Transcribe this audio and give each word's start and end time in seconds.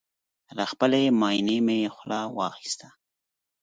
له 0.57 0.63
خپلې 0.71 1.01
ماينې 1.21 1.57
مې 1.65 1.79
خوله 1.95 2.19
واخيسته 2.37 2.87